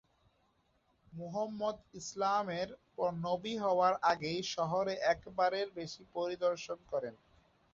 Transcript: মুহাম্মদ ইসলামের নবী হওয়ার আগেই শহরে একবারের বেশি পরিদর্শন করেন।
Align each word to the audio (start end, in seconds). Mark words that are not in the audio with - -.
মুহাম্মদ 1.13 1.77
ইসলামের 1.93 2.69
নবী 3.25 3.53
হওয়ার 3.57 3.93
আগেই 4.11 4.41
শহরে 4.55 4.93
একবারের 5.13 5.67
বেশি 5.77 6.03
পরিদর্শন 6.15 6.79
করেন। 6.91 7.15